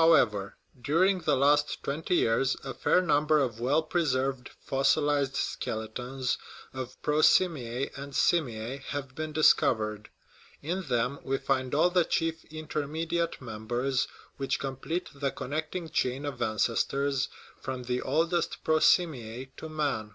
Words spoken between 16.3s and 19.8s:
ancestors from the oldest prosimiae to